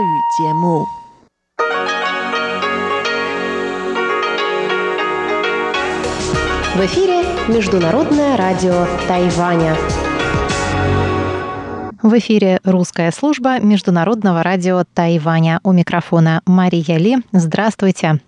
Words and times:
В 0.00 0.02
эфире 6.86 7.22
Международное 7.48 8.38
радио 8.38 8.86
Тайваня. 9.06 9.76
В 12.02 12.16
эфире 12.16 12.60
русская 12.64 13.10
служба 13.12 13.60
Международного 13.60 14.42
радио 14.42 14.84
Тайваня. 14.94 15.60
У 15.64 15.72
микрофона 15.72 16.40
Мария 16.46 16.96
Ли. 16.96 17.18
Здравствуйте. 17.32 18.20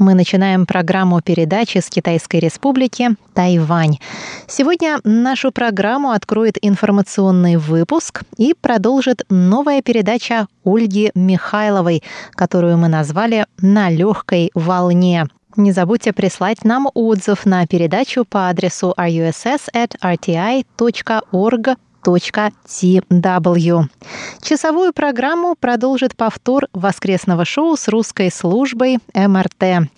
Мы 0.00 0.14
начинаем 0.14 0.64
программу 0.64 1.20
передачи 1.20 1.76
с 1.76 1.90
Китайской 1.90 2.40
Республики 2.40 3.10
Тайвань. 3.34 3.98
Сегодня 4.46 4.98
нашу 5.04 5.52
программу 5.52 6.12
откроет 6.12 6.56
информационный 6.62 7.56
выпуск 7.56 8.22
и 8.38 8.54
продолжит 8.58 9.26
новая 9.28 9.82
передача 9.82 10.46
Ольги 10.64 11.10
Михайловой, 11.14 12.02
которую 12.30 12.78
мы 12.78 12.88
назвали 12.88 13.44
«На 13.60 13.90
легкой 13.90 14.50
волне». 14.54 15.26
Не 15.56 15.72
забудьте 15.72 16.14
прислать 16.14 16.64
нам 16.64 16.88
отзыв 16.94 17.44
на 17.44 17.66
передачу 17.66 18.24
по 18.24 18.48
адресу 18.48 18.94
russ@rti.org 18.96 21.76
tw. 22.02 23.84
Часовую 24.42 24.92
программу 24.92 25.54
продолжит 25.58 26.16
повтор 26.16 26.68
воскресного 26.72 27.44
шоу 27.44 27.76
с 27.76 27.88
русской 27.88 28.30
службой 28.30 28.98
МРТ. 29.14 29.88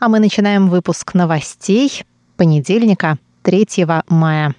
А 0.00 0.08
мы 0.08 0.18
начинаем 0.18 0.68
выпуск 0.68 1.14
новостей 1.14 2.04
понедельника, 2.36 3.18
3 3.42 3.86
мая. 4.08 4.54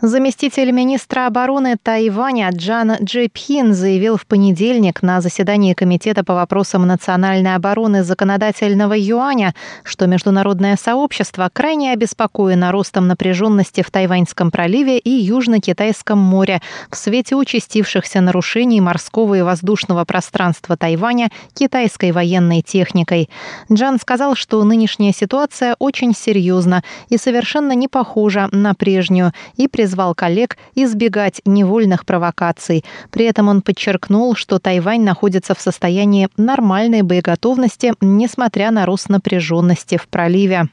Заместитель 0.00 0.70
министра 0.70 1.26
обороны 1.26 1.76
Тайваня 1.76 2.50
Джан 2.52 2.98
Джепхин 3.02 3.74
заявил 3.74 4.16
в 4.16 4.26
понедельник 4.26 5.02
на 5.02 5.20
заседании 5.20 5.74
Комитета 5.74 6.22
по 6.22 6.34
вопросам 6.34 6.86
национальной 6.86 7.56
обороны 7.56 8.04
законодательного 8.04 8.94
юаня, 8.96 9.56
что 9.82 10.06
международное 10.06 10.76
сообщество 10.76 11.50
крайне 11.52 11.92
обеспокоено 11.92 12.70
ростом 12.70 13.08
напряженности 13.08 13.82
в 13.82 13.90
Тайваньском 13.90 14.52
проливе 14.52 14.98
и 14.98 15.10
Южно-Китайском 15.10 16.16
море 16.16 16.62
в 16.92 16.96
свете 16.96 17.34
участившихся 17.34 18.20
нарушений 18.20 18.80
морского 18.80 19.34
и 19.34 19.42
воздушного 19.42 20.04
пространства 20.04 20.76
Тайваня 20.76 21.30
китайской 21.54 22.12
военной 22.12 22.62
техникой. 22.62 23.28
Джан 23.72 23.98
сказал, 23.98 24.36
что 24.36 24.62
нынешняя 24.62 25.12
ситуация 25.12 25.74
очень 25.80 26.14
серьезна 26.14 26.84
и 27.08 27.18
совершенно 27.18 27.72
не 27.72 27.88
похожа 27.88 28.48
на 28.52 28.74
прежнюю 28.74 29.32
и 29.56 29.66
признал 29.66 29.87
призвал 29.88 30.14
коллег 30.14 30.58
избегать 30.74 31.40
невольных 31.46 32.04
провокаций. 32.04 32.84
При 33.10 33.24
этом 33.24 33.48
он 33.48 33.62
подчеркнул, 33.62 34.34
что 34.34 34.58
Тайвань 34.58 35.02
находится 35.02 35.54
в 35.54 35.60
состоянии 35.62 36.28
нормальной 36.36 37.00
боеготовности, 37.00 37.94
несмотря 38.02 38.70
на 38.70 38.84
рост 38.84 39.08
напряженности 39.08 39.96
в 39.96 40.06
проливе. 40.08 40.68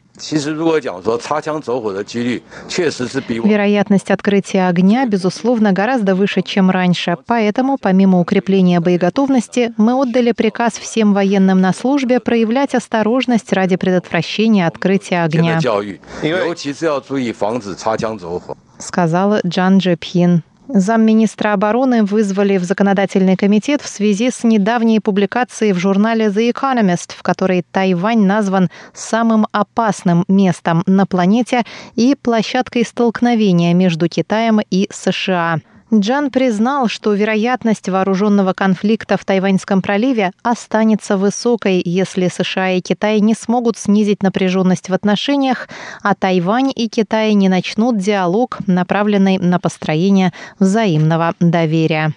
Вероятность 3.49 4.11
открытия 4.11 4.67
огня, 4.67 5.05
безусловно, 5.05 5.73
гораздо 5.73 6.15
выше, 6.15 6.41
чем 6.41 6.69
раньше. 6.69 7.17
Поэтому, 7.25 7.77
помимо 7.77 8.19
укрепления 8.19 8.79
боеготовности, 8.79 9.73
мы 9.77 9.93
отдали 9.93 10.31
приказ 10.31 10.73
всем 10.73 11.13
военным 11.13 11.59
на 11.59 11.73
службе 11.73 12.19
проявлять 12.19 12.75
осторожность 12.75 13.51
ради 13.53 13.75
предотвращения 13.75 14.67
открытия 14.67 15.23
огня 15.23 15.59
сказал 18.79 19.39
Джан 19.45 19.79
Джепхин. 19.79 20.43
Замминистра 20.67 21.53
обороны 21.53 22.03
вызвали 22.03 22.57
в 22.57 22.63
законодательный 22.63 23.35
комитет 23.35 23.81
в 23.81 23.87
связи 23.87 24.31
с 24.31 24.43
недавней 24.43 24.99
публикацией 24.99 25.73
в 25.73 25.77
журнале 25.77 26.27
The 26.27 26.51
Economist, 26.51 27.13
в 27.15 27.21
которой 27.21 27.63
Тайвань 27.71 28.25
назван 28.25 28.69
самым 28.93 29.45
опасным 29.51 30.25
местом 30.27 30.81
на 30.87 31.05
планете 31.05 31.63
и 31.95 32.15
площадкой 32.19 32.83
столкновения 32.83 33.75
между 33.75 34.09
Китаем 34.09 34.59
и 34.71 34.87
США. 34.91 35.59
Джан 35.93 36.31
признал, 36.31 36.87
что 36.87 37.13
вероятность 37.13 37.89
вооруженного 37.89 38.53
конфликта 38.53 39.17
в 39.17 39.25
Тайваньском 39.25 39.83
проливе 39.83 40.31
останется 40.41 41.15
высокой, 41.15 41.81
если 41.85 42.27
США 42.27 42.71
и 42.71 42.81
Китай 42.81 43.19
не 43.19 43.35
смогут 43.35 43.77
снизить 43.77 44.23
напряженность 44.23 44.89
в 44.89 44.93
отношениях, 44.93 45.69
а 46.01 46.15
Тайвань 46.15 46.71
и 46.75 46.89
Китай 46.89 47.33
не 47.33 47.49
начнут 47.49 47.97
диалог, 47.97 48.57
направленный 48.65 49.37
на 49.37 49.59
построение 49.59 50.33
взаимного 50.59 51.35
доверия. 51.39 52.13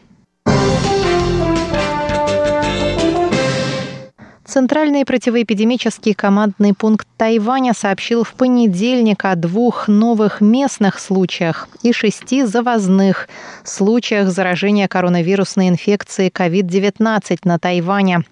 Центральный 4.48 5.04
противоэпидемический 5.04 6.14
командный 6.14 6.72
пункт 6.72 7.06
Тайваня 7.18 7.74
сообщил 7.74 8.24
в 8.24 8.32
понедельник 8.32 9.26
о 9.26 9.34
двух 9.34 9.88
новых 9.88 10.40
местных 10.40 11.00
случаях 11.00 11.68
и 11.82 11.92
шести 11.92 12.44
завозных 12.44 13.28
случаях 13.62 14.30
заражения 14.30 14.88
коронавирусной 14.88 15.68
инфекцией 15.68 16.30
COVID-19 16.30 17.40
на 17.44 17.58
Тайване. 17.58 18.22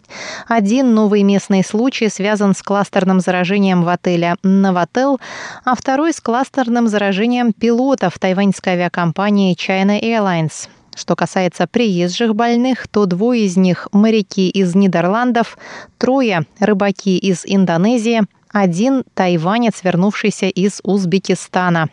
Один 0.48 0.94
новый 0.94 1.22
местный 1.22 1.62
случай 1.62 2.08
связан 2.08 2.54
с 2.54 2.62
кластерным 2.62 3.20
заражением 3.20 3.82
в 3.82 3.88
отеле 3.88 4.36
«Новотел», 4.42 5.20
а 5.66 5.74
второй 5.74 6.14
с 6.14 6.22
кластерным 6.22 6.88
заражением 6.88 7.52
пилотов 7.52 8.18
тайваньской 8.18 8.72
авиакомпании 8.72 9.54
China 9.54 10.00
Airlines. 10.00 10.70
Что 10.96 11.14
касается 11.14 11.66
приезжих 11.66 12.34
больных, 12.34 12.88
то 12.88 13.04
двое 13.04 13.44
из 13.44 13.58
них– 13.58 13.86
моряки 13.92 14.48
из 14.48 14.74
Нидерландов, 14.74 15.58
трое– 15.98 16.46
рыбаки 16.58 17.18
из 17.18 17.42
Индонезии, 17.44 18.22
один– 18.50 19.04
тайванец, 19.14 19.84
вернувшийся 19.84 20.46
из 20.46 20.80
Узбекистана. 20.82 21.90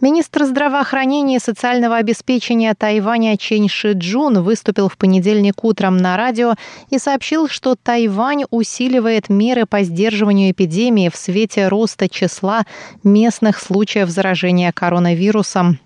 Министр 0.00 0.44
здравоохранения 0.44 1.36
и 1.36 1.40
социального 1.40 1.96
обеспечения 1.96 2.74
Тайваня 2.74 3.36
Чен 3.36 3.68
Шиджун 3.68 4.42
выступил 4.42 4.88
в 4.88 4.96
понедельник 4.96 5.64
утром 5.64 5.96
на 5.96 6.16
радио 6.16 6.54
и 6.90 6.98
сообщил, 6.98 7.48
что 7.48 7.74
Тайвань 7.74 8.44
усиливает 8.50 9.28
меры 9.28 9.66
по 9.66 9.82
сдерживанию 9.82 10.52
эпидемии 10.52 11.08
в 11.08 11.16
свете 11.16 11.68
роста 11.68 12.08
числа 12.08 12.64
местных 13.02 13.58
случаев 13.58 14.08
заражения 14.08 14.72
коронавирусом. 14.72 15.80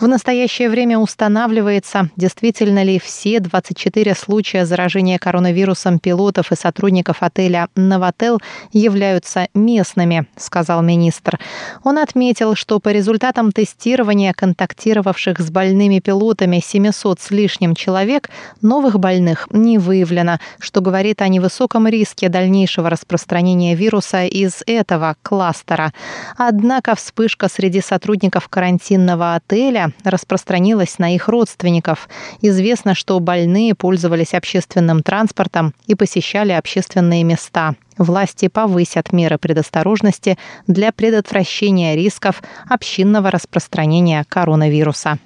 В 0.00 0.06
настоящее 0.06 0.68
время 0.68 0.98
устанавливается, 0.98 2.10
действительно 2.16 2.82
ли 2.82 2.98
все 2.98 3.40
24 3.40 4.14
случая 4.14 4.64
заражения 4.64 5.18
коронавирусом 5.18 5.98
пилотов 5.98 6.52
и 6.52 6.56
сотрудников 6.56 7.18
отеля 7.20 7.68
«Новотел» 7.74 8.40
являются 8.72 9.48
местными, 9.54 10.26
сказал 10.36 10.82
министр. 10.82 11.38
Он 11.82 11.98
отметил, 11.98 12.54
что 12.54 12.78
по 12.78 12.90
результатам 12.90 13.15
результатам 13.16 13.50
тестирования 13.50 14.34
контактировавших 14.34 15.40
с 15.40 15.50
больными 15.50 16.00
пилотами 16.00 16.60
700 16.62 17.18
с 17.18 17.30
лишним 17.30 17.74
человек 17.74 18.28
новых 18.60 18.98
больных 18.98 19.48
не 19.52 19.78
выявлено, 19.78 20.38
что 20.58 20.82
говорит 20.82 21.22
о 21.22 21.28
невысоком 21.28 21.88
риске 21.88 22.28
дальнейшего 22.28 22.90
распространения 22.90 23.74
вируса 23.74 24.26
из 24.26 24.62
этого 24.66 25.16
кластера. 25.22 25.94
Однако 26.36 26.94
вспышка 26.94 27.48
среди 27.48 27.80
сотрудников 27.80 28.48
карантинного 28.48 29.34
отеля 29.34 29.92
распространилась 30.04 30.98
на 30.98 31.14
их 31.14 31.28
родственников. 31.28 32.10
Известно, 32.42 32.94
что 32.94 33.18
больные 33.18 33.74
пользовались 33.74 34.34
общественным 34.34 35.02
транспортом 35.02 35.72
и 35.86 35.94
посещали 35.94 36.52
общественные 36.52 37.24
места 37.24 37.76
власти 37.98 38.48
повысят 38.48 39.12
меры 39.12 39.38
предосторожности 39.38 40.38
для 40.66 40.92
предотвращения 40.92 41.96
рисков 41.96 42.42
общинного 42.68 43.30
распространения 43.30 44.24
коронавируса. 44.28 45.18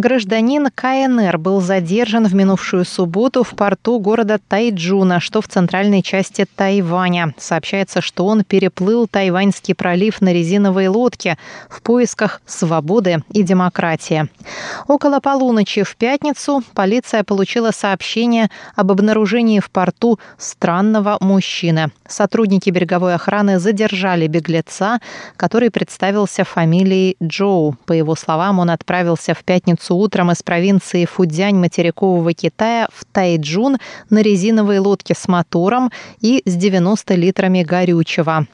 Гражданин 0.00 0.68
КНР 0.72 1.38
был 1.38 1.60
задержан 1.60 2.26
в 2.26 2.34
минувшую 2.34 2.84
субботу 2.84 3.42
в 3.42 3.50
порту 3.50 3.98
города 3.98 4.38
Тайджуна, 4.46 5.18
что 5.18 5.40
в 5.40 5.48
центральной 5.48 6.02
части 6.02 6.46
Тайваня. 6.54 7.34
Сообщается, 7.36 8.00
что 8.00 8.24
он 8.26 8.44
переплыл 8.44 9.08
Тайваньский 9.08 9.74
пролив 9.74 10.20
на 10.20 10.32
резиновой 10.32 10.86
лодке 10.86 11.36
в 11.68 11.82
поисках 11.82 12.40
свободы 12.46 13.24
и 13.32 13.42
демократии. 13.42 14.28
Около 14.86 15.18
полуночи 15.18 15.82
в 15.82 15.96
пятницу 15.96 16.62
полиция 16.74 17.24
получила 17.24 17.72
сообщение 17.72 18.50
об 18.76 18.92
обнаружении 18.92 19.58
в 19.58 19.68
порту 19.68 20.20
странного 20.36 21.18
мужчины. 21.20 21.90
Сотрудники 22.06 22.70
береговой 22.70 23.16
охраны 23.16 23.58
задержали 23.58 24.28
беглеца, 24.28 25.00
который 25.36 25.72
представился 25.72 26.44
фамилией 26.44 27.16
Джоу. 27.20 27.76
По 27.84 27.92
его 27.92 28.14
словам, 28.14 28.60
он 28.60 28.70
отправился 28.70 29.34
в 29.34 29.42
пятницу 29.42 29.87
пятницу 29.88 29.96
утром 29.96 30.30
из 30.30 30.42
провинции 30.42 31.04
Фудзянь 31.04 31.56
материкового 31.56 32.32
Китая 32.32 32.88
в 32.92 33.04
Тайджун 33.04 33.78
на 34.10 34.22
резиновой 34.22 34.78
лодке 34.78 35.14
с 35.14 35.28
мотором 35.28 35.90
и 36.20 36.42
с 36.44 36.54
90 36.54 37.14
литрами 37.14 37.62
горючего. 37.62 38.46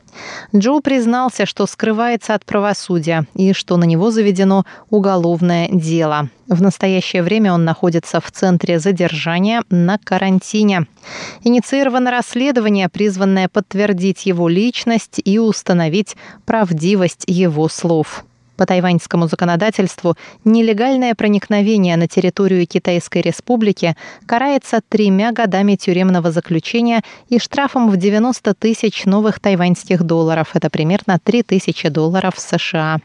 Джо 0.55 0.81
признался, 0.81 1.45
что 1.47 1.67
скрывается 1.67 2.35
от 2.35 2.45
правосудия 2.45 3.27
и 3.35 3.53
что 3.53 3.77
на 3.77 3.85
него 3.85 4.11
заведено 4.11 4.65
уголовное 4.91 5.69
дело. 5.73 6.29
В 6.47 6.63
настоящее 6.63 7.23
время 7.23 7.53
он 7.53 7.65
находится 7.65 8.21
в 8.21 8.31
центре 8.31 8.79
задержания 8.79 9.63
на 9.71 9.99
карантине. 9.99 10.87
Инициировано 11.43 12.11
расследование, 12.11 12.89
призванное 12.89 13.49
подтвердить 13.49 14.27
его 14.27 14.49
личность 14.49 15.21
и 15.25 15.39
установить 15.39 16.17
правдивость 16.45 17.25
его 17.27 17.69
слов. 17.69 18.25
По 18.57 18.67
тайваньскому 18.67 19.27
законодательству 19.27 20.15
нелегальное 20.45 21.15
проникновение 21.15 21.97
на 21.97 22.07
территорию 22.07 22.67
Китайской 22.67 23.21
Республики 23.21 23.97
карается 24.27 24.81
тремя 24.89 25.33
годами 25.33 25.75
тюремного 25.75 26.31
заключения 26.31 27.03
и 27.29 27.39
штрафом 27.39 27.91
в 27.91 27.97
90 27.97 28.55
тысяч 28.55 29.07
новых 29.07 29.41
тайваньских 29.41 30.05
долларов. 30.05 30.51
Это 30.55 30.71
примерно 30.71 31.19
3 31.23 31.43
тысячи 31.43 31.89
долларов 31.89 32.35
США. 32.37 32.99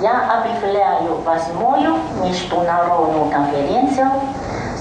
Я 0.00 0.40
объявляю 0.40 1.20
восьмую 1.22 1.96
международную 2.24 3.30
конференцию 3.30 4.10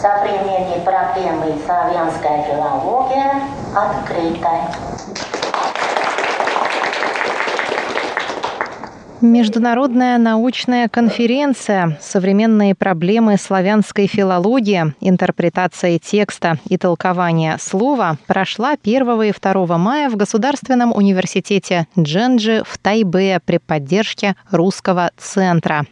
«Современные 0.02 0.82
проблемы 0.84 1.56
славянской 1.66 2.44
филологии» 2.48 3.26
открытой. 3.76 5.31
Международная 9.22 10.18
научная 10.18 10.90
конференция 10.90 11.96
«Современные 12.02 12.74
проблемы 12.74 13.38
славянской 13.38 14.08
филологии. 14.08 14.96
Интерпретация 15.00 16.00
текста 16.00 16.58
и 16.68 16.76
толкование 16.78 17.58
слова» 17.60 18.18
прошла 18.26 18.74
1 18.84 19.22
и 19.22 19.32
2 19.32 19.78
мая 19.78 20.10
в 20.10 20.16
Государственном 20.16 20.92
университете 20.92 21.88
Дженджи 21.98 22.64
в 22.66 22.80
Тайбе 22.80 23.40
при 23.46 23.60
поддержке 23.60 24.36
Русского 24.50 25.12
центра. 25.18 25.86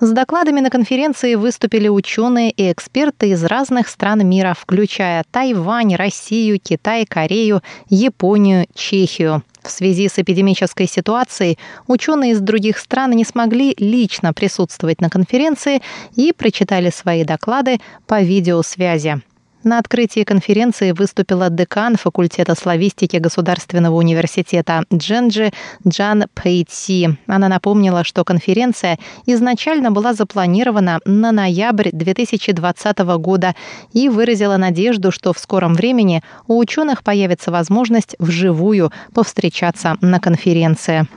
С 0.00 0.10
докладами 0.10 0.60
на 0.60 0.68
конференции 0.68 1.34
выступили 1.34 1.88
ученые 1.88 2.50
и 2.50 2.70
эксперты 2.70 3.30
из 3.30 3.42
разных 3.42 3.88
стран 3.88 4.28
мира, 4.28 4.54
включая 4.54 5.24
Тайвань, 5.30 5.94
Россию, 5.94 6.60
Китай, 6.62 7.06
Корею, 7.06 7.62
Японию, 7.88 8.66
Чехию. 8.74 9.42
В 9.66 9.70
связи 9.70 10.08
с 10.08 10.18
эпидемической 10.20 10.86
ситуацией 10.86 11.58
ученые 11.88 12.32
из 12.32 12.40
других 12.40 12.78
стран 12.78 13.10
не 13.10 13.24
смогли 13.24 13.74
лично 13.78 14.32
присутствовать 14.32 15.00
на 15.00 15.10
конференции 15.10 15.82
и 16.14 16.32
прочитали 16.32 16.90
свои 16.90 17.24
доклады 17.24 17.80
по 18.06 18.22
видеосвязи. 18.22 19.20
На 19.66 19.80
открытии 19.80 20.22
конференции 20.22 20.92
выступила 20.92 21.50
декан 21.50 21.96
факультета 21.96 22.54
славистики 22.54 23.16
Государственного 23.16 23.96
университета 23.96 24.84
Дженджи 24.94 25.50
Джан 25.84 26.26
Пэйти. 26.34 27.18
Она 27.26 27.48
напомнила, 27.48 28.04
что 28.04 28.22
конференция 28.22 28.96
изначально 29.24 29.90
была 29.90 30.14
запланирована 30.14 31.00
на 31.04 31.32
ноябрь 31.32 31.90
2020 31.90 32.98
года 33.18 33.56
и 33.92 34.08
выразила 34.08 34.56
надежду, 34.56 35.10
что 35.10 35.32
в 35.32 35.38
скором 35.40 35.74
времени 35.74 36.22
у 36.46 36.58
ученых 36.58 37.02
появится 37.02 37.50
возможность 37.50 38.14
вживую 38.20 38.92
повстречаться 39.14 39.96
на 40.00 40.20
конференции. 40.20 41.08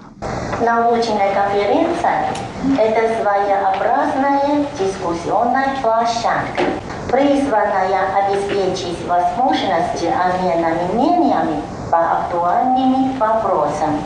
Научная 0.65 1.35
конференция– 1.35 2.33
это 2.79 3.21
своеобразная 3.21 4.65
дискуссионная 4.79 5.77
площадка 5.83 6.63
призванная 7.09 8.01
обеспечить 8.15 9.05
возможности 9.07 10.05
обмена 10.05 10.69
мнениями 10.93 11.61
по 11.89 11.97
актуальным 11.97 13.17
вопросам, 13.17 14.01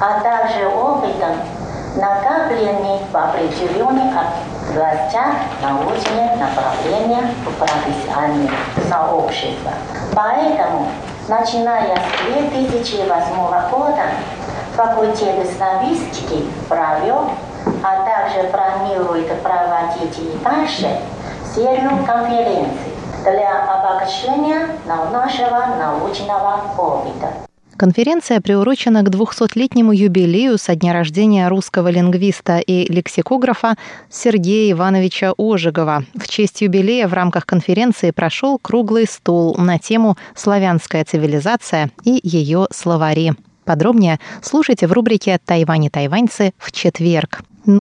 а 0.00 0.20
также 0.20 0.66
опытом, 0.66 1.36
накопленных 1.94 3.02
в 3.10 3.16
определенных 3.16 4.12
областях 4.68 5.34
научных 5.62 6.36
направлениях 6.38 7.24
в 7.44 7.52
профессиональных 7.58 8.50
сообществах. 8.88 9.74
Поэтому, 10.14 10.88
начиная 11.28 11.96
с 11.96 12.50
2008 12.50 13.70
года, 13.70 14.02
факультет 14.74 15.48
славистики 15.56 16.44
провел, 16.68 17.30
а 17.82 18.04
также 18.04 18.48
планирует 18.48 19.40
проводить 19.42 20.18
и 20.18 20.38
дальше 20.44 21.00
серию 21.56 22.04
конференций 22.04 22.92
для 23.24 23.64
обогащения 23.64 24.68
нашего 24.86 25.74
научного 25.78 26.60
опыта. 26.76 27.32
Конференция 27.78 28.42
приурочена 28.42 29.02
к 29.02 29.08
200-летнему 29.08 29.92
юбилею 29.92 30.58
со 30.58 30.74
дня 30.74 30.92
рождения 30.92 31.48
русского 31.48 31.88
лингвиста 31.88 32.58
и 32.58 32.90
лексикографа 32.92 33.76
Сергея 34.10 34.72
Ивановича 34.72 35.32
Ожегова. 35.38 36.04
В 36.14 36.28
честь 36.28 36.60
юбилея 36.60 37.08
в 37.08 37.14
рамках 37.14 37.46
конференции 37.46 38.10
прошел 38.10 38.58
круглый 38.58 39.06
стол 39.06 39.54
на 39.56 39.78
тему 39.78 40.16
«Славянская 40.34 41.04
цивилизация 41.06 41.90
и 42.04 42.20
ее 42.22 42.66
словари». 42.70 43.32
Подробнее 43.64 44.20
слушайте 44.42 44.86
в 44.86 44.92
рубрике 44.92 45.38
«Тайвань 45.44 45.86
и 45.86 45.90
тайваньцы» 45.90 46.52
в 46.58 46.70
четверг. 46.70 47.40